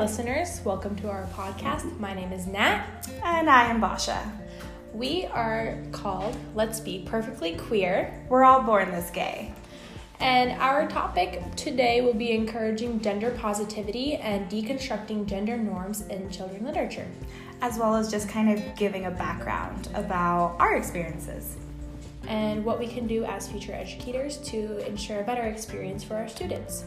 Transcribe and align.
listeners. 0.00 0.62
Welcome 0.64 0.96
to 0.96 1.10
our 1.10 1.26
podcast. 1.34 2.00
My 2.00 2.14
name 2.14 2.32
is 2.32 2.46
Nat. 2.46 2.86
And 3.22 3.50
I 3.50 3.64
am 3.66 3.82
Basha. 3.82 4.32
We 4.94 5.26
are 5.26 5.76
called 5.92 6.34
Let's 6.54 6.80
Be 6.80 7.04
Perfectly 7.04 7.54
Queer. 7.54 8.24
We're 8.30 8.42
all 8.42 8.62
born 8.62 8.92
this 8.92 9.10
gay. 9.10 9.52
And 10.18 10.52
our 10.52 10.88
topic 10.88 11.42
today 11.54 12.00
will 12.00 12.14
be 12.14 12.30
encouraging 12.30 13.02
gender 13.02 13.32
positivity 13.32 14.14
and 14.14 14.50
deconstructing 14.50 15.26
gender 15.26 15.58
norms 15.58 16.00
in 16.06 16.30
children 16.30 16.64
literature, 16.64 17.06
as 17.60 17.76
well 17.76 17.94
as 17.94 18.10
just 18.10 18.26
kind 18.26 18.58
of 18.58 18.76
giving 18.76 19.04
a 19.04 19.10
background 19.10 19.90
about 19.92 20.56
our 20.58 20.76
experiences 20.76 21.58
and 22.26 22.64
what 22.64 22.78
we 22.78 22.86
can 22.86 23.06
do 23.06 23.26
as 23.26 23.48
future 23.48 23.74
educators 23.74 24.38
to 24.38 24.78
ensure 24.88 25.20
a 25.20 25.24
better 25.24 25.42
experience 25.42 26.02
for 26.02 26.14
our 26.14 26.26
students. 26.26 26.84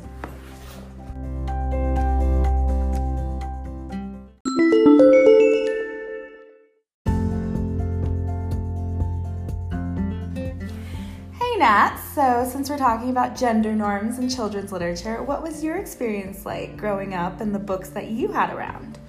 Since 12.64 12.70
we're 12.70 12.78
talking 12.78 13.10
about 13.10 13.36
gender 13.36 13.74
norms 13.74 14.20
in 14.20 14.30
children's 14.30 14.72
literature, 14.72 15.22
what 15.22 15.44
was 15.44 15.62
your 15.62 15.76
experience 15.76 16.46
like 16.46 16.78
growing 16.78 17.14
up 17.14 17.42
and 17.42 17.54
the 17.54 17.60
books 17.60 17.90
that 17.90 18.08
you 18.08 18.32
had 18.32 18.56
around? 18.56 19.00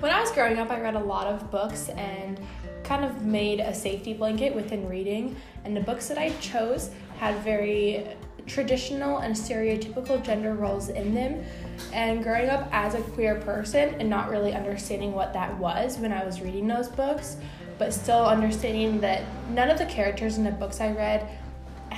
When 0.00 0.10
I 0.10 0.20
was 0.20 0.32
growing 0.32 0.58
up, 0.58 0.68
I 0.68 0.80
read 0.80 0.96
a 0.96 1.04
lot 1.04 1.28
of 1.28 1.48
books 1.48 1.90
and 1.90 2.40
kind 2.82 3.04
of 3.04 3.24
made 3.24 3.60
a 3.60 3.72
safety 3.72 4.14
blanket 4.14 4.52
within 4.52 4.88
reading. 4.88 5.36
And 5.64 5.76
the 5.76 5.80
books 5.80 6.08
that 6.08 6.18
I 6.18 6.30
chose 6.40 6.90
had 7.18 7.36
very 7.44 8.04
traditional 8.48 9.18
and 9.18 9.32
stereotypical 9.32 10.20
gender 10.20 10.54
roles 10.54 10.88
in 10.88 11.14
them. 11.14 11.44
And 11.92 12.24
growing 12.24 12.48
up 12.48 12.68
as 12.72 12.94
a 12.94 13.00
queer 13.00 13.36
person 13.36 13.94
and 14.00 14.10
not 14.10 14.28
really 14.28 14.54
understanding 14.54 15.12
what 15.12 15.32
that 15.34 15.56
was 15.56 15.98
when 15.98 16.12
I 16.12 16.24
was 16.24 16.40
reading 16.40 16.66
those 16.66 16.88
books, 16.88 17.36
but 17.78 17.94
still 17.94 18.26
understanding 18.26 18.98
that 19.02 19.22
none 19.50 19.70
of 19.70 19.78
the 19.78 19.86
characters 19.86 20.36
in 20.36 20.42
the 20.42 20.50
books 20.50 20.80
I 20.80 20.90
read 20.90 21.30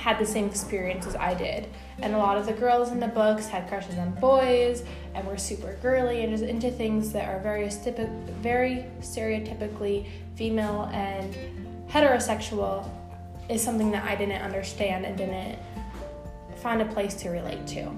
had 0.01 0.17
the 0.17 0.25
same 0.25 0.47
experience 0.47 1.05
as 1.05 1.15
I 1.15 1.35
did. 1.35 1.67
And 1.99 2.15
a 2.15 2.17
lot 2.17 2.35
of 2.35 2.47
the 2.47 2.53
girls 2.53 2.89
in 2.89 2.99
the 2.99 3.07
books 3.07 3.47
had 3.47 3.67
crushes 3.67 3.99
on 3.99 4.11
boys 4.15 4.83
and 5.13 5.27
were 5.27 5.37
super 5.37 5.77
girly 5.83 6.23
and 6.23 6.31
just 6.31 6.43
into 6.43 6.71
things 6.71 7.11
that 7.11 7.29
are 7.29 7.39
very, 7.39 7.69
very 8.41 8.85
stereotypically 8.99 10.07
female 10.35 10.89
and 10.91 11.37
heterosexual 11.87 12.89
is 13.47 13.61
something 13.61 13.91
that 13.91 14.03
I 14.03 14.15
didn't 14.15 14.41
understand 14.41 15.05
and 15.05 15.15
didn't 15.15 15.59
find 16.55 16.81
a 16.81 16.85
place 16.85 17.13
to 17.15 17.29
relate 17.29 17.67
to. 17.67 17.91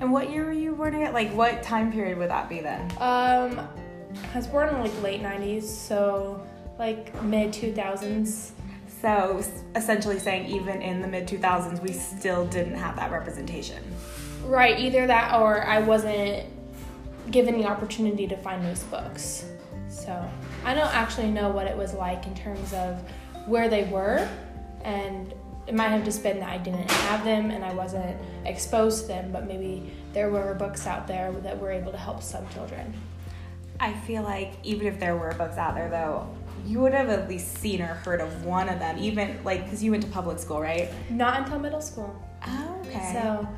And 0.00 0.10
what 0.10 0.28
year 0.28 0.46
were 0.46 0.52
you 0.52 0.72
born 0.72 1.00
at? 1.00 1.14
Like, 1.14 1.30
what 1.34 1.62
time 1.62 1.92
period 1.92 2.18
would 2.18 2.30
that 2.30 2.48
be 2.48 2.58
then? 2.58 2.80
Um, 2.98 3.60
I 4.34 4.36
was 4.36 4.48
born 4.48 4.70
in 4.70 4.80
like 4.80 5.02
late 5.02 5.22
90s, 5.22 5.62
so 5.62 6.44
like 6.80 7.14
mid 7.22 7.52
2000s. 7.52 8.50
So 9.02 9.42
essentially 9.74 10.20
saying 10.20 10.46
even 10.46 10.80
in 10.80 11.02
the 11.02 11.08
mid 11.08 11.26
2000s, 11.26 11.82
we 11.82 11.92
still 11.92 12.46
didn't 12.46 12.76
have 12.76 12.94
that 12.96 13.10
representation. 13.10 13.82
Right, 14.44 14.78
either 14.78 15.08
that 15.08 15.40
or 15.40 15.66
I 15.66 15.80
wasn't 15.80 16.46
given 17.32 17.58
the 17.58 17.66
opportunity 17.66 18.28
to 18.28 18.36
find 18.36 18.64
those 18.64 18.84
books. 18.84 19.44
So 19.88 20.24
I 20.64 20.74
don't 20.74 20.94
actually 20.94 21.30
know 21.32 21.50
what 21.50 21.66
it 21.66 21.76
was 21.76 21.94
like 21.94 22.26
in 22.28 22.34
terms 22.36 22.72
of 22.74 23.02
where 23.46 23.68
they 23.68 23.84
were, 23.84 24.28
and 24.84 25.34
it 25.66 25.74
might 25.74 25.88
have 25.88 26.04
just 26.04 26.22
been 26.22 26.38
that 26.38 26.48
I 26.48 26.58
didn't 26.58 26.88
have 26.88 27.24
them 27.24 27.50
and 27.50 27.64
I 27.64 27.74
wasn't 27.74 28.16
exposed 28.44 29.02
to 29.02 29.08
them, 29.08 29.32
but 29.32 29.48
maybe 29.48 29.92
there 30.12 30.30
were 30.30 30.54
books 30.54 30.86
out 30.86 31.08
there 31.08 31.32
that 31.32 31.58
were 31.58 31.72
able 31.72 31.90
to 31.90 31.98
help 31.98 32.22
some 32.22 32.48
children. 32.50 32.94
I 33.80 33.92
feel 33.92 34.22
like 34.22 34.52
even 34.62 34.86
if 34.86 35.00
there 35.00 35.16
were 35.16 35.32
books 35.34 35.56
out 35.56 35.74
there, 35.74 35.90
though, 35.90 36.32
you 36.66 36.80
would 36.80 36.94
have 36.94 37.08
at 37.08 37.28
least 37.28 37.58
seen 37.58 37.80
or 37.80 37.86
heard 37.86 38.20
of 38.20 38.44
one 38.44 38.68
of 38.68 38.78
them, 38.78 38.98
even 38.98 39.38
like 39.44 39.64
because 39.64 39.82
you 39.82 39.90
went 39.90 40.02
to 40.04 40.08
public 40.10 40.38
school, 40.38 40.60
right? 40.60 40.90
Not 41.10 41.40
until 41.40 41.58
middle 41.58 41.80
school. 41.80 42.22
Oh, 42.46 42.82
okay. 42.86 43.12
So 43.12 43.48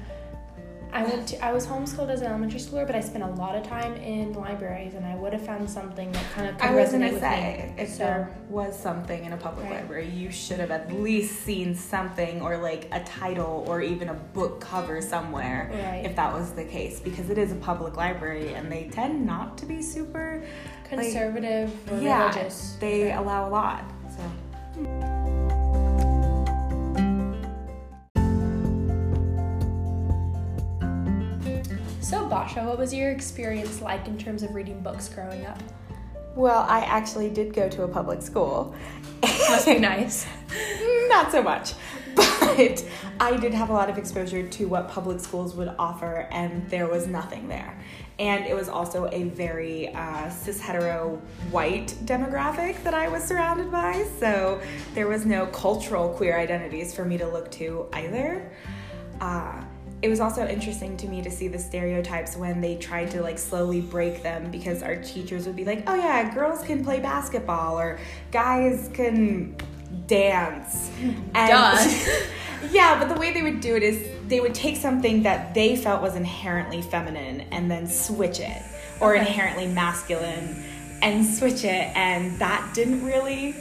I 0.94 1.02
went 1.02 1.26
to, 1.28 1.44
I 1.44 1.52
was 1.52 1.66
homeschooled 1.66 2.08
as 2.08 2.20
an 2.20 2.28
elementary 2.28 2.60
schooler, 2.60 2.86
but 2.86 2.94
I 2.94 3.00
spent 3.00 3.24
a 3.24 3.30
lot 3.30 3.56
of 3.56 3.66
time 3.66 3.96
in 3.96 4.32
libraries, 4.32 4.94
and 4.94 5.04
I 5.04 5.16
would 5.16 5.32
have 5.32 5.44
found 5.44 5.68
something 5.68 6.12
that 6.12 6.24
kind 6.30 6.48
of 6.48 6.56
could 6.56 6.70
I 6.70 6.74
was 6.74 6.90
resonate 6.90 7.10
gonna 7.10 7.20
say, 7.20 7.72
me. 7.76 7.82
If 7.82 7.88
so, 7.90 7.98
there 7.98 8.36
was 8.48 8.78
something 8.78 9.24
in 9.24 9.32
a 9.32 9.36
public 9.36 9.66
right. 9.66 9.80
library, 9.80 10.08
you 10.08 10.30
should 10.30 10.60
have 10.60 10.70
at 10.70 10.92
least 10.92 11.40
seen 11.40 11.74
something, 11.74 12.40
or 12.40 12.58
like 12.58 12.88
a 12.92 13.02
title, 13.02 13.64
or 13.66 13.82
even 13.82 14.10
a 14.10 14.14
book 14.14 14.60
cover 14.60 15.02
somewhere, 15.02 15.68
right. 15.72 16.04
if 16.04 16.14
that 16.14 16.32
was 16.32 16.52
the 16.52 16.64
case, 16.64 17.00
because 17.00 17.28
it 17.28 17.38
is 17.38 17.50
a 17.50 17.56
public 17.56 17.96
library, 17.96 18.54
and 18.54 18.70
they 18.70 18.88
tend 18.92 19.26
not 19.26 19.58
to 19.58 19.66
be 19.66 19.82
super 19.82 20.44
conservative 20.84 21.72
like, 21.90 22.02
yeah, 22.02 22.28
religious. 22.28 22.76
They 22.78 23.12
allow 23.12 23.48
a 23.48 23.50
lot. 23.50 23.84
So. 24.16 25.23
So, 32.14 32.28
Basha, 32.28 32.62
what 32.62 32.78
was 32.78 32.94
your 32.94 33.10
experience 33.10 33.82
like 33.82 34.06
in 34.06 34.16
terms 34.16 34.44
of 34.44 34.54
reading 34.54 34.80
books 34.80 35.08
growing 35.08 35.44
up? 35.46 35.58
Well, 36.36 36.64
I 36.68 36.82
actually 36.82 37.28
did 37.28 37.52
go 37.52 37.68
to 37.68 37.82
a 37.82 37.88
public 37.88 38.22
school. 38.22 38.72
Must 39.20 39.66
be 39.66 39.80
nice. 39.80 40.24
Not 41.08 41.32
so 41.32 41.42
much. 41.42 41.74
But 42.14 42.84
I 43.18 43.36
did 43.36 43.52
have 43.52 43.70
a 43.70 43.72
lot 43.72 43.90
of 43.90 43.98
exposure 43.98 44.46
to 44.46 44.68
what 44.68 44.88
public 44.88 45.18
schools 45.18 45.56
would 45.56 45.74
offer, 45.76 46.28
and 46.30 46.70
there 46.70 46.86
was 46.86 47.08
nothing 47.08 47.48
there. 47.48 47.76
And 48.20 48.46
it 48.46 48.54
was 48.54 48.68
also 48.68 49.08
a 49.10 49.24
very 49.24 49.92
uh, 49.92 50.30
cis 50.30 50.60
hetero 50.60 51.20
white 51.50 51.88
demographic 52.04 52.80
that 52.84 52.94
I 52.94 53.08
was 53.08 53.24
surrounded 53.24 53.72
by. 53.72 54.06
So 54.20 54.60
there 54.94 55.08
was 55.08 55.26
no 55.26 55.46
cultural 55.46 56.10
queer 56.10 56.38
identities 56.38 56.94
for 56.94 57.04
me 57.04 57.18
to 57.18 57.26
look 57.26 57.50
to 57.52 57.88
either. 57.92 58.48
Uh, 59.20 59.64
it 60.04 60.10
was 60.10 60.20
also 60.20 60.46
interesting 60.46 60.98
to 60.98 61.08
me 61.08 61.22
to 61.22 61.30
see 61.30 61.48
the 61.48 61.58
stereotypes 61.58 62.36
when 62.36 62.60
they 62.60 62.76
tried 62.76 63.10
to 63.10 63.22
like 63.22 63.38
slowly 63.38 63.80
break 63.80 64.22
them 64.22 64.50
because 64.50 64.82
our 64.82 64.96
teachers 64.96 65.46
would 65.46 65.56
be 65.56 65.64
like, 65.64 65.82
oh 65.86 65.94
yeah, 65.94 66.34
girls 66.34 66.62
can 66.62 66.84
play 66.84 67.00
basketball 67.00 67.80
or 67.80 67.98
guys 68.30 68.90
can 68.92 69.56
dance. 70.06 70.90
And 71.34 71.90
yeah, 72.70 72.98
but 72.98 73.12
the 73.14 73.18
way 73.18 73.32
they 73.32 73.42
would 73.42 73.62
do 73.62 73.76
it 73.76 73.82
is 73.82 74.06
they 74.28 74.40
would 74.40 74.54
take 74.54 74.76
something 74.76 75.22
that 75.22 75.54
they 75.54 75.74
felt 75.74 76.02
was 76.02 76.16
inherently 76.16 76.82
feminine 76.82 77.40
and 77.50 77.70
then 77.70 77.86
switch 77.86 78.40
it, 78.40 78.62
or 79.00 79.14
okay. 79.16 79.26
inherently 79.26 79.66
masculine 79.68 80.62
and 81.00 81.24
switch 81.24 81.64
it, 81.64 81.96
and 81.96 82.38
that 82.40 82.72
didn't 82.74 83.02
really 83.02 83.54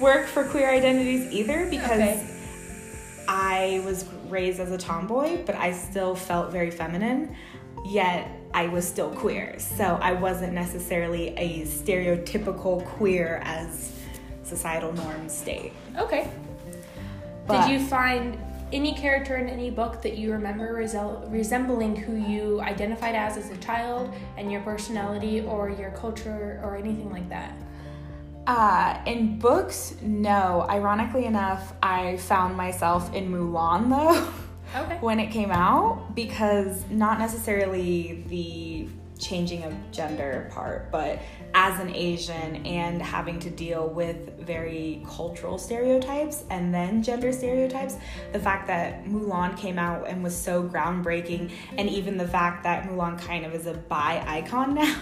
work 0.00 0.26
for 0.26 0.42
queer 0.42 0.70
identities 0.70 1.32
either 1.32 1.70
because 1.70 2.00
okay. 2.00 2.37
I 3.28 3.82
was 3.84 4.06
raised 4.28 4.58
as 4.58 4.72
a 4.72 4.78
tomboy, 4.78 5.44
but 5.44 5.54
I 5.54 5.72
still 5.72 6.14
felt 6.14 6.50
very 6.50 6.70
feminine, 6.70 7.36
yet 7.84 8.26
I 8.54 8.68
was 8.68 8.88
still 8.88 9.10
queer. 9.10 9.58
So 9.58 9.98
I 10.00 10.12
wasn't 10.12 10.54
necessarily 10.54 11.28
a 11.36 11.66
stereotypical 11.66 12.84
queer 12.86 13.40
as 13.44 13.92
societal 14.44 14.94
norms 14.94 15.36
state. 15.36 15.74
Okay. 15.98 16.30
But 17.46 17.66
Did 17.66 17.72
you 17.72 17.86
find 17.86 18.38
any 18.72 18.94
character 18.94 19.36
in 19.36 19.48
any 19.48 19.70
book 19.70 20.00
that 20.02 20.16
you 20.16 20.32
remember 20.32 20.74
resembling 21.28 21.96
who 21.96 22.16
you 22.16 22.60
identified 22.62 23.14
as 23.14 23.36
as 23.36 23.50
a 23.50 23.56
child 23.58 24.12
and 24.36 24.50
your 24.50 24.62
personality 24.62 25.42
or 25.42 25.70
your 25.70 25.90
culture 25.90 26.60
or 26.62 26.76
anything 26.76 27.10
like 27.10 27.28
that? 27.28 27.52
Uh, 28.48 28.98
in 29.04 29.38
books, 29.38 29.94
no. 30.00 30.64
Ironically 30.70 31.26
enough, 31.26 31.74
I 31.82 32.16
found 32.16 32.56
myself 32.56 33.14
in 33.14 33.30
Mulan 33.30 33.90
though. 33.90 34.32
Okay. 34.76 34.98
when 35.00 35.18
it 35.18 35.30
came 35.30 35.50
out 35.50 36.14
because 36.14 36.84
not 36.90 37.18
necessarily 37.18 38.22
the 38.28 38.86
changing 39.18 39.64
of 39.64 39.74
gender 39.90 40.48
part, 40.52 40.90
but 40.90 41.18
as 41.54 41.80
an 41.80 41.94
Asian 41.94 42.66
and 42.66 43.00
having 43.02 43.38
to 43.40 43.50
deal 43.50 43.88
with 43.88 44.38
very 44.38 45.02
cultural 45.06 45.58
stereotypes 45.58 46.44
and 46.50 46.72
then 46.72 47.02
gender 47.02 47.32
stereotypes, 47.32 47.96
the 48.32 48.38
fact 48.38 48.66
that 48.66 49.04
Mulan 49.04 49.56
came 49.56 49.78
out 49.78 50.08
and 50.08 50.22
was 50.22 50.36
so 50.36 50.62
groundbreaking, 50.62 51.50
and 51.76 51.88
even 51.88 52.16
the 52.16 52.28
fact 52.28 52.62
that 52.64 52.84
Mulan 52.84 53.18
kind 53.18 53.44
of 53.44 53.54
is 53.54 53.66
a 53.66 53.74
bi 53.74 54.22
icon 54.26 54.74
now, 54.76 55.00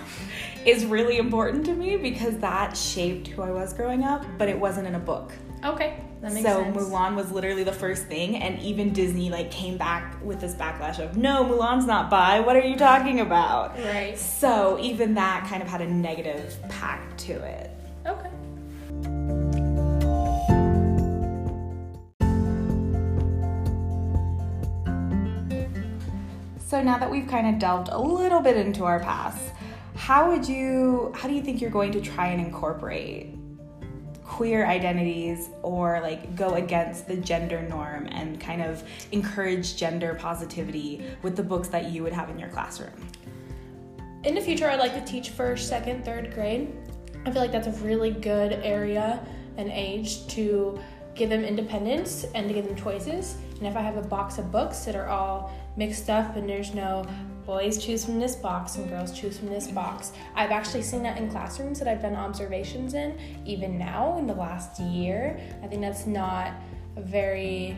is 0.64 0.84
really 0.84 1.18
important 1.18 1.64
to 1.66 1.74
me 1.74 1.96
because 1.96 2.36
that 2.38 2.76
shaped 2.76 3.28
who 3.28 3.42
I 3.42 3.50
was 3.50 3.72
growing 3.72 4.04
up, 4.04 4.24
but 4.38 4.48
it 4.48 4.58
wasn't 4.58 4.86
in 4.86 4.94
a 4.94 5.00
book. 5.00 5.32
Okay. 5.66 6.00
That 6.20 6.32
makes 6.32 6.46
so 6.46 6.62
sense. 6.62 6.76
Mulan 6.76 7.14
was 7.14 7.30
literally 7.30 7.64
the 7.64 7.72
first 7.72 8.06
thing, 8.06 8.36
and 8.36 8.58
even 8.60 8.92
Disney 8.92 9.30
like 9.30 9.50
came 9.50 9.76
back 9.76 10.16
with 10.24 10.40
this 10.40 10.54
backlash 10.54 10.98
of 10.98 11.16
no, 11.16 11.44
Mulan's 11.44 11.86
not 11.86 12.08
bi. 12.08 12.40
What 12.40 12.56
are 12.56 12.66
you 12.66 12.76
talking 12.76 13.20
about? 13.20 13.76
Right. 13.78 14.18
So 14.18 14.78
even 14.80 15.14
that 15.14 15.46
kind 15.48 15.62
of 15.62 15.68
had 15.68 15.82
a 15.82 15.86
negative 15.86 16.56
pack 16.68 17.16
to 17.18 17.32
it. 17.32 17.70
Okay. 18.06 18.30
So 26.66 26.82
now 26.82 26.98
that 26.98 27.10
we've 27.10 27.28
kind 27.28 27.46
of 27.46 27.58
delved 27.58 27.88
a 27.90 27.98
little 27.98 28.40
bit 28.40 28.56
into 28.56 28.84
our 28.84 29.00
past, 29.00 29.52
how 29.94 30.30
would 30.30 30.48
you 30.48 31.12
how 31.14 31.28
do 31.28 31.34
you 31.34 31.42
think 31.42 31.60
you're 31.60 31.70
going 31.70 31.92
to 31.92 32.00
try 32.00 32.28
and 32.28 32.40
incorporate 32.40 33.35
queer 34.36 34.66
identities 34.66 35.48
or 35.62 35.98
like 36.02 36.36
go 36.36 36.56
against 36.56 37.08
the 37.08 37.16
gender 37.16 37.62
norm 37.62 38.06
and 38.08 38.38
kind 38.38 38.60
of 38.60 38.84
encourage 39.10 39.76
gender 39.76 40.14
positivity 40.20 41.02
with 41.22 41.36
the 41.36 41.42
books 41.42 41.68
that 41.68 41.90
you 41.90 42.02
would 42.02 42.12
have 42.12 42.28
in 42.28 42.38
your 42.38 42.50
classroom? 42.50 42.92
In 44.24 44.34
the 44.34 44.40
future, 44.42 44.68
I'd 44.68 44.78
like 44.78 44.92
to 44.92 45.10
teach 45.10 45.30
first, 45.30 45.70
second, 45.70 46.04
third 46.04 46.34
grade. 46.34 46.70
I 47.24 47.30
feel 47.30 47.40
like 47.40 47.50
that's 47.50 47.66
a 47.66 47.82
really 47.82 48.10
good 48.10 48.52
area 48.62 49.26
and 49.56 49.70
age 49.70 50.26
to 50.28 50.78
give 51.14 51.30
them 51.30 51.42
independence 51.42 52.26
and 52.34 52.46
to 52.46 52.52
give 52.52 52.66
them 52.66 52.76
choices. 52.76 53.38
And 53.56 53.66
if 53.66 53.74
I 53.74 53.80
have 53.80 53.96
a 53.96 54.06
box 54.06 54.36
of 54.36 54.52
books 54.52 54.84
that 54.84 54.94
are 54.94 55.08
all 55.08 55.50
mixed 55.78 56.10
up 56.10 56.36
and 56.36 56.46
there's 56.46 56.74
no 56.74 57.06
boys 57.46 57.78
choose 57.78 58.04
from 58.04 58.18
this 58.18 58.34
box 58.34 58.76
and 58.76 58.88
girls 58.88 59.18
choose 59.18 59.38
from 59.38 59.48
this 59.48 59.68
box. 59.68 60.12
I've 60.34 60.50
actually 60.50 60.82
seen 60.82 61.02
that 61.04 61.16
in 61.16 61.30
classrooms 61.30 61.78
that 61.78 61.86
I've 61.86 62.02
done 62.02 62.16
observations 62.16 62.94
in, 62.94 63.16
even 63.44 63.78
now 63.78 64.18
in 64.18 64.26
the 64.26 64.34
last 64.34 64.80
year. 64.80 65.40
I 65.62 65.68
think 65.68 65.80
that's 65.80 66.06
not 66.06 66.52
a 66.96 67.00
very 67.00 67.76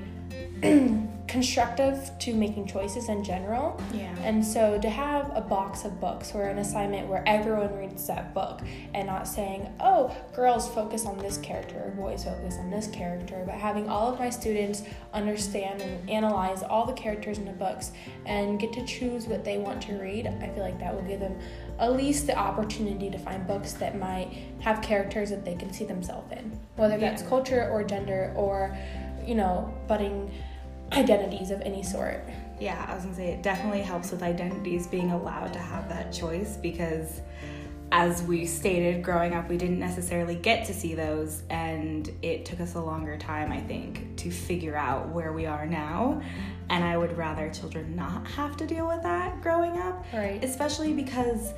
constructive 1.28 2.10
to 2.18 2.34
making 2.34 2.66
choices 2.66 3.10
in 3.10 3.22
general. 3.22 3.78
Yeah. 3.92 4.14
And 4.22 4.44
so 4.44 4.78
to 4.80 4.88
have 4.88 5.30
a 5.36 5.42
box 5.42 5.84
of 5.84 6.00
books 6.00 6.32
or 6.34 6.44
an 6.44 6.58
assignment 6.58 7.06
where 7.06 7.22
everyone 7.26 7.76
reads 7.76 8.06
that 8.06 8.32
book 8.32 8.60
and 8.94 9.06
not 9.06 9.28
saying, 9.28 9.68
oh, 9.78 10.16
girls 10.34 10.68
focus 10.70 11.04
on 11.04 11.18
this 11.18 11.36
character 11.38 11.82
or 11.84 11.90
boys 11.90 12.24
focus 12.24 12.56
on 12.58 12.70
this 12.70 12.86
character, 12.88 13.42
but 13.44 13.54
having 13.54 13.88
all 13.90 14.10
of 14.10 14.18
my 14.18 14.30
students 14.30 14.82
understand 15.12 15.82
and 15.82 16.08
analyze 16.10 16.62
all 16.62 16.86
the 16.86 16.94
characters 16.94 17.36
in 17.36 17.44
the 17.44 17.52
books 17.52 17.92
and 18.24 18.58
get 18.58 18.72
to 18.72 18.84
choose 18.86 19.26
what 19.26 19.44
they 19.44 19.58
want 19.58 19.82
to 19.82 19.92
read, 19.98 20.26
I 20.26 20.48
feel 20.48 20.62
like 20.64 20.78
that 20.80 20.94
will 20.94 21.02
give 21.02 21.20
them 21.20 21.38
at 21.78 21.92
least 21.92 22.26
the 22.26 22.36
opportunity 22.36 23.10
to 23.10 23.18
find 23.18 23.46
books 23.46 23.74
that 23.74 23.98
might 23.98 24.32
have 24.60 24.80
characters 24.80 25.28
that 25.30 25.44
they 25.44 25.54
can 25.54 25.72
see 25.72 25.84
themselves 25.84 26.32
in, 26.32 26.58
whether 26.76 26.96
that's 26.96 27.22
Yeah. 27.22 27.28
culture 27.28 27.68
or 27.70 27.84
gender 27.84 28.32
or, 28.34 28.76
you 29.28 29.34
know, 29.34 29.72
budding 29.86 30.30
identities 30.92 31.50
of 31.50 31.60
any 31.60 31.82
sort. 31.82 32.24
Yeah, 32.58 32.84
I 32.88 32.94
was 32.94 33.04
gonna 33.04 33.14
say 33.14 33.28
it 33.28 33.42
definitely 33.42 33.82
helps 33.82 34.10
with 34.10 34.22
identities 34.22 34.86
being 34.86 35.10
allowed 35.10 35.52
to 35.52 35.58
have 35.58 35.88
that 35.90 36.12
choice 36.12 36.56
because, 36.56 37.20
as 37.92 38.22
we 38.22 38.46
stated, 38.46 39.02
growing 39.02 39.34
up, 39.34 39.48
we 39.50 39.58
didn't 39.58 39.78
necessarily 39.78 40.34
get 40.34 40.66
to 40.66 40.72
see 40.74 40.94
those, 40.94 41.42
and 41.50 42.10
it 42.22 42.46
took 42.46 42.60
us 42.60 42.74
a 42.74 42.80
longer 42.80 43.18
time, 43.18 43.52
I 43.52 43.60
think, 43.60 44.16
to 44.16 44.30
figure 44.30 44.76
out 44.76 45.10
where 45.10 45.32
we 45.34 45.44
are 45.46 45.66
now. 45.66 46.22
And 46.70 46.82
I 46.82 46.96
would 46.96 47.16
rather 47.16 47.50
children 47.50 47.94
not 47.94 48.26
have 48.28 48.56
to 48.58 48.66
deal 48.66 48.86
with 48.88 49.02
that 49.02 49.40
growing 49.42 49.78
up, 49.78 50.04
Right. 50.12 50.42
especially 50.42 50.92
because 50.94 51.52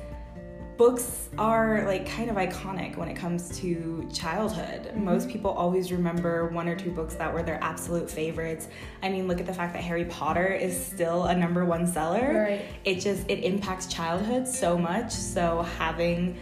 books 0.81 1.29
are 1.37 1.83
like 1.85 2.09
kind 2.09 2.27
of 2.27 2.37
iconic 2.37 2.97
when 2.97 3.07
it 3.07 3.13
comes 3.13 3.55
to 3.59 4.09
childhood. 4.11 4.87
Mm-hmm. 4.87 5.05
Most 5.05 5.29
people 5.29 5.51
always 5.51 5.91
remember 5.91 6.47
one 6.47 6.67
or 6.67 6.75
two 6.75 6.89
books 6.89 7.13
that 7.13 7.31
were 7.31 7.43
their 7.43 7.63
absolute 7.63 8.09
favorites. 8.09 8.67
I 9.03 9.09
mean, 9.09 9.27
look 9.27 9.39
at 9.39 9.45
the 9.45 9.53
fact 9.53 9.73
that 9.73 9.83
Harry 9.83 10.05
Potter 10.05 10.47
is 10.47 10.75
still 10.75 11.25
a 11.25 11.35
number 11.35 11.65
one 11.65 11.85
seller. 11.85 12.47
Right. 12.49 12.65
It 12.83 12.95
just 12.95 13.29
it 13.29 13.43
impacts 13.43 13.85
childhood 13.85 14.47
so 14.47 14.75
much. 14.75 15.11
So 15.11 15.61
having 15.77 16.35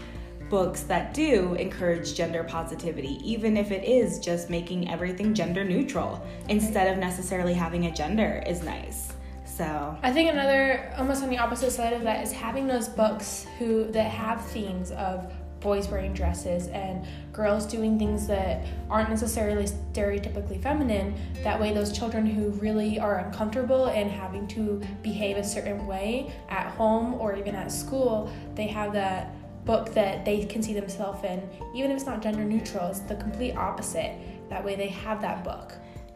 books 0.50 0.84
that 0.84 1.14
do 1.14 1.56
encourage 1.56 2.16
gender 2.16 2.46
positivity, 2.46 3.20
even 3.22 3.58
if 3.58 3.72
it 3.72 3.84
is 3.84 4.20
just 4.20 4.50
making 4.50 4.90
everything 4.90 5.34
gender 5.34 5.66
neutral 5.66 6.26
instead 6.48 6.90
of 6.90 6.98
necessarily 6.98 7.54
having 7.54 7.88
a 7.88 7.92
gender 7.92 8.42
is 8.48 8.64
nice. 8.64 9.12
So 9.60 9.98
I 10.04 10.14
think 10.14 10.32
another 10.32 10.90
almost 10.98 11.22
on 11.22 11.30
the 11.30 11.38
opposite 11.38 11.72
side 11.72 11.92
of 11.92 12.04
that 12.04 12.24
is 12.24 12.32
having 12.32 12.66
those 12.66 12.88
books 12.88 13.46
who 13.58 13.92
that 13.92 14.10
have 14.10 14.40
themes 14.52 14.92
of 14.92 15.30
boys 15.60 15.90
wearing 15.90 16.14
dresses 16.14 16.70
and 16.70 17.06
girls 17.34 17.66
doing 17.66 18.00
things 18.00 18.26
that 18.28 18.66
aren't 18.90 19.10
necessarily 19.10 19.66
stereotypically 19.66 20.64
feminine. 20.64 21.14
That 21.44 21.60
way 21.60 21.74
those 21.74 21.92
children 21.92 22.26
who 22.26 22.52
really 22.52 23.02
are 23.02 23.18
uncomfortable 23.18 23.88
and 23.88 24.10
having 24.10 24.48
to 24.48 24.82
behave 25.04 25.36
a 25.36 25.44
certain 25.44 25.86
way 25.86 26.34
at 26.48 26.68
home 26.68 27.16
or 27.16 27.36
even 27.36 27.54
at 27.54 27.70
school, 27.70 28.32
they 28.56 28.68
have 28.68 28.94
that 28.94 29.36
book 29.66 29.94
that 29.94 30.24
they 30.24 30.46
can 30.46 30.64
see 30.64 30.74
themselves 30.74 31.22
in. 31.26 31.44
Even 31.76 31.92
if 31.92 31.98
it's 31.98 32.06
not 32.06 32.22
gender 32.22 32.46
neutral, 32.46 32.88
it's 32.88 33.02
the 33.02 33.16
complete 33.16 33.58
opposite. 33.58 34.16
That 34.50 34.64
way 34.64 34.78
they 34.78 34.88
have 34.88 35.20
that 35.20 35.44
book. 35.44 35.74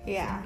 Yeah. 0.07 0.41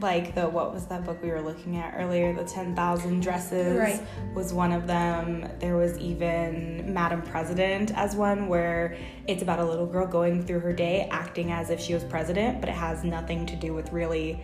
Like 0.00 0.34
the 0.34 0.48
what 0.48 0.72
was 0.72 0.86
that 0.86 1.04
book 1.04 1.22
we 1.22 1.30
were 1.30 1.40
looking 1.40 1.76
at 1.76 1.94
earlier? 1.96 2.32
The 2.32 2.44
10,000 2.44 3.20
Dresses 3.20 3.78
Right. 3.78 4.00
was 4.34 4.52
one 4.52 4.72
of 4.72 4.86
them. 4.86 5.48
There 5.58 5.76
was 5.76 5.98
even 5.98 6.92
Madam 6.92 7.22
President 7.22 7.92
as 7.96 8.14
one 8.14 8.48
where 8.48 8.96
it's 9.26 9.42
about 9.42 9.58
a 9.58 9.64
little 9.64 9.86
girl 9.86 10.06
going 10.06 10.44
through 10.44 10.60
her 10.60 10.72
day 10.72 11.08
acting 11.10 11.52
as 11.52 11.70
if 11.70 11.80
she 11.80 11.94
was 11.94 12.04
president, 12.04 12.60
but 12.60 12.68
it 12.68 12.74
has 12.76 13.04
nothing 13.04 13.46
to 13.46 13.56
do 13.56 13.74
with 13.74 13.92
really 13.92 14.40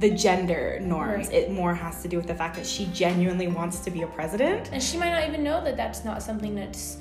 the 0.00 0.10
gender 0.10 0.78
norms. 0.80 1.28
Right. 1.28 1.36
It 1.36 1.50
more 1.52 1.74
has 1.74 2.02
to 2.02 2.08
do 2.08 2.16
with 2.16 2.26
the 2.26 2.34
fact 2.34 2.56
that 2.56 2.66
she 2.66 2.86
genuinely 2.86 3.46
wants 3.46 3.80
to 3.80 3.90
be 3.90 4.02
a 4.02 4.06
president. 4.08 4.70
And 4.72 4.82
she 4.82 4.96
might 4.96 5.10
not 5.10 5.28
even 5.28 5.44
know 5.44 5.62
that 5.62 5.76
that's 5.76 6.04
not 6.04 6.22
something 6.22 6.54
that's 6.54 6.98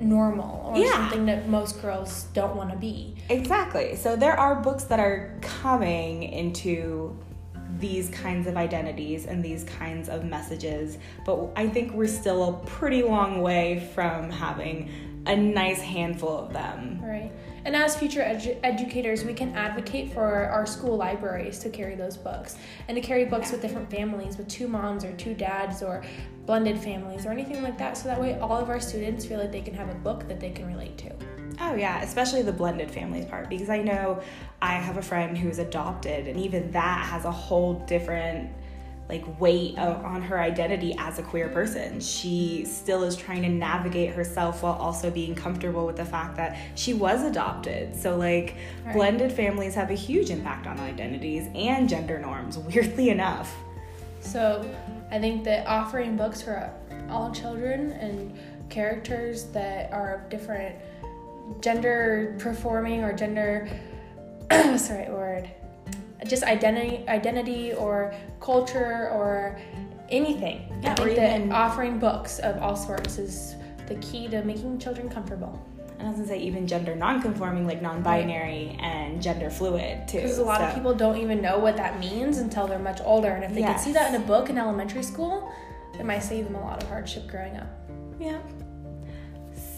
normal 0.00 0.70
or 0.72 0.78
Yeah. 0.78 0.92
something 0.92 1.26
that 1.26 1.48
most 1.48 1.80
girls 1.82 2.24
don't 2.34 2.56
want 2.56 2.70
to 2.70 2.76
be. 2.76 3.16
Exactly. 3.28 3.96
So 3.96 4.16
there 4.16 4.38
are 4.38 4.56
books 4.56 4.84
that 4.84 5.00
are 5.00 5.34
coming 5.40 6.22
into 6.22 7.16
these 7.78 8.08
kinds 8.10 8.46
of 8.46 8.56
identities 8.56 9.26
and 9.26 9.42
these 9.44 9.64
kinds 9.64 10.08
of 10.08 10.24
messages, 10.24 10.98
but 11.24 11.50
I 11.54 11.68
think 11.68 11.92
we're 11.92 12.08
still 12.08 12.48
a 12.48 12.52
pretty 12.66 13.02
long 13.02 13.40
way 13.42 13.88
from 13.94 14.30
having 14.30 14.90
a 15.26 15.36
nice 15.36 15.80
handful 15.80 16.36
of 16.38 16.52
them. 16.52 17.00
Right. 17.02 17.30
And 17.64 17.76
as 17.76 17.94
future 17.96 18.20
edu- 18.22 18.56
educators, 18.62 19.24
we 19.24 19.34
can 19.34 19.54
advocate 19.54 20.12
for 20.12 20.24
our 20.46 20.64
school 20.64 20.96
libraries 20.96 21.58
to 21.58 21.68
carry 21.68 21.94
those 21.96 22.16
books 22.16 22.56
and 22.88 22.94
to 22.94 23.02
carry 23.02 23.26
books 23.26 23.52
with 23.52 23.60
different 23.60 23.90
families, 23.90 24.38
with 24.38 24.48
two 24.48 24.68
moms 24.68 25.04
or 25.04 25.12
two 25.12 25.34
dads 25.34 25.82
or 25.82 26.02
blended 26.48 26.78
families 26.78 27.26
or 27.26 27.30
anything 27.30 27.62
like 27.62 27.76
that. 27.76 27.94
So 27.94 28.08
that 28.08 28.18
way, 28.18 28.38
all 28.38 28.56
of 28.56 28.70
our 28.70 28.80
students 28.80 29.26
feel 29.26 29.38
like 29.38 29.52
they 29.52 29.60
can 29.60 29.74
have 29.74 29.90
a 29.90 29.94
book 29.96 30.26
that 30.28 30.40
they 30.40 30.48
can 30.48 30.66
relate 30.66 30.96
to. 30.96 31.12
Oh, 31.60 31.74
yeah, 31.74 32.00
especially 32.00 32.40
the 32.40 32.54
blended 32.54 32.90
families 32.90 33.26
part 33.26 33.50
because 33.50 33.68
I 33.68 33.82
know 33.82 34.22
I 34.62 34.72
have 34.72 34.96
a 34.96 35.02
friend 35.02 35.36
who's 35.36 35.58
adopted, 35.58 36.26
and 36.26 36.40
even 36.40 36.70
that 36.70 37.04
has 37.04 37.26
a 37.26 37.30
whole 37.30 37.74
different 37.86 38.50
like 39.10 39.40
weight 39.40 39.78
on 39.78 40.22
her 40.22 40.40
identity 40.40 40.94
as 40.98 41.18
a 41.18 41.22
queer 41.22 41.48
person. 41.48 42.00
She 42.00 42.64
still 42.66 43.02
is 43.04 43.14
trying 43.14 43.42
to 43.42 43.48
navigate 43.48 44.14
herself 44.14 44.62
while 44.62 44.74
also 44.74 45.10
being 45.10 45.34
comfortable 45.34 45.86
with 45.86 45.96
the 45.96 46.04
fact 46.04 46.36
that 46.36 46.58
she 46.74 46.94
was 46.94 47.22
adopted. 47.24 47.94
So 47.94 48.16
like 48.16 48.56
Right. 48.84 48.94
blended 48.94 49.32
families 49.32 49.74
have 49.74 49.90
a 49.90 49.94
huge 49.94 50.30
impact 50.30 50.66
on 50.66 50.78
identities 50.78 51.48
and 51.54 51.88
gender 51.88 52.18
norms, 52.18 52.58
weirdly 52.68 53.10
enough. 53.10 53.54
So 54.30 54.68
I 55.10 55.18
think 55.18 55.44
that 55.44 55.66
offering 55.66 56.16
books 56.16 56.42
for 56.42 56.70
all 57.08 57.32
children 57.32 57.92
and 57.92 58.38
characters 58.68 59.44
that 59.52 59.90
are 59.90 60.16
of 60.16 60.28
different 60.28 60.76
gender 61.62 62.36
performing 62.38 63.02
or 63.02 63.14
gender 63.14 63.68
sorry 64.76 65.08
word? 65.10 65.50
Just 66.26 66.42
identity 66.42 67.08
identity 67.08 67.72
or 67.72 68.14
culture 68.40 69.08
or 69.14 69.58
anything. 70.10 70.68
Yeah, 70.82 70.92
I 70.92 70.94
think 70.96 71.10
even- 71.12 71.48
that 71.48 71.54
offering 71.54 71.98
books 71.98 72.38
of 72.40 72.60
all 72.60 72.76
sorts 72.76 73.16
is 73.18 73.56
the 73.86 73.94
key 73.96 74.28
to 74.28 74.42
making 74.44 74.78
children 74.78 75.08
comfortable. 75.08 75.58
And 75.98 76.06
I 76.06 76.10
was 76.10 76.16
gonna 76.16 76.28
say 76.28 76.38
even 76.38 76.66
gender 76.66 76.94
non-conforming, 76.94 77.66
like 77.66 77.82
non-binary 77.82 78.76
and 78.80 79.20
gender 79.20 79.50
fluid 79.50 80.06
too. 80.06 80.18
Because 80.18 80.38
a 80.38 80.44
lot 80.44 80.60
of 80.60 80.72
people 80.74 80.94
don't 80.94 81.16
even 81.16 81.42
know 81.42 81.58
what 81.58 81.76
that 81.76 81.98
means 81.98 82.38
until 82.38 82.66
they're 82.68 82.78
much 82.78 83.00
older. 83.04 83.28
And 83.28 83.42
if 83.44 83.52
they 83.52 83.62
can 83.62 83.78
see 83.78 83.92
that 83.92 84.14
in 84.14 84.20
a 84.20 84.24
book 84.24 84.48
in 84.48 84.58
elementary 84.58 85.02
school, 85.02 85.52
it 85.98 86.06
might 86.06 86.20
save 86.20 86.44
them 86.44 86.54
a 86.54 86.60
lot 86.60 86.82
of 86.82 86.88
hardship 86.88 87.26
growing 87.26 87.56
up. 87.56 87.66
Yeah. 88.20 88.38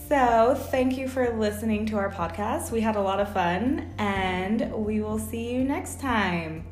So, 0.09 0.57
thank 0.71 0.99
you 0.99 1.07
for 1.09 1.39
listening 1.39 1.87
to 1.87 1.97
our 1.97 2.11
podcast. 2.11 2.73
We 2.73 2.81
had 2.81 2.97
a 2.97 3.01
lot 3.01 3.21
of 3.21 3.33
fun, 3.33 3.95
and 3.97 4.73
we 4.73 5.01
will 5.03 5.21
see 5.21 5.53
you 5.53 5.63
next 5.63 6.01
time. 6.01 6.65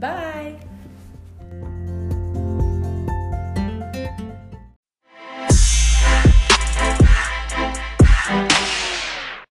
Bye. 0.00 0.58